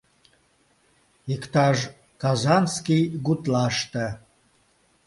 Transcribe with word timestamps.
Иктаж 1.33 1.77
казанский 2.21 3.03
гутлаште... 3.25 4.07